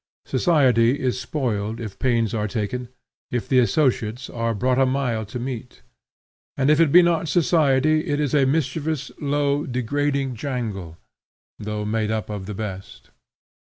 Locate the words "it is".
8.07-8.33